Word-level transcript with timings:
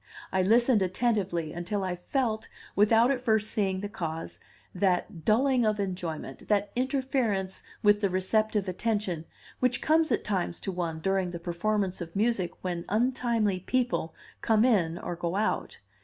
I 0.31 0.41
listened 0.41 0.81
attentively, 0.81 1.53
until 1.53 1.83
I 1.83 1.95
felt, 1.95 2.47
without 2.75 3.11
at 3.11 3.21
first 3.21 3.51
seeing 3.51 3.81
the 3.81 3.87
cause, 3.87 4.39
that 4.73 5.23
dulling 5.25 5.63
of 5.63 5.79
enjoyment, 5.79 6.47
that 6.47 6.71
interference 6.75 7.61
with 7.83 8.01
the 8.01 8.09
receptive 8.09 8.67
attention, 8.67 9.25
which 9.59 9.79
comes 9.79 10.11
at 10.11 10.23
times 10.23 10.59
to 10.61 10.71
one 10.71 11.01
during 11.01 11.29
the 11.29 11.39
performance 11.39 12.01
of 12.01 12.15
music 12.15 12.51
when 12.63 12.83
untimely 12.89 13.59
people 13.59 14.15
come 14.41 14.65
in 14.65 14.97
or 14.97 15.15
go 15.15 15.35
out. 15.35 15.77